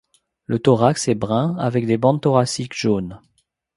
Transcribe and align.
Le 0.47 0.57
thorax 0.57 1.09
est 1.09 1.13
brun 1.13 1.55
avec 1.59 1.85
des 1.85 1.99
bandes 1.99 2.21
thoraciques 2.21 2.75
jaunes. 2.75 3.19